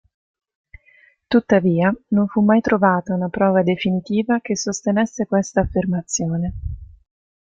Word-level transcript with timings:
Tuttavia, 1.27 1.95
non 2.07 2.25
fu 2.27 2.41
mai 2.41 2.59
trovata 2.61 3.13
una 3.13 3.29
prova 3.29 3.61
definitiva 3.61 4.39
che 4.41 4.57
sostenesse 4.57 5.27
questa 5.27 5.61
affermazione. 5.61 6.53